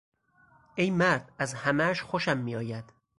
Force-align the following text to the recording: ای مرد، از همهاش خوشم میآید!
ای 0.75 0.89
مرد، 0.91 1.31
از 1.37 1.53
همهاش 1.53 2.01
خوشم 2.01 2.37
میآید! 2.37 2.93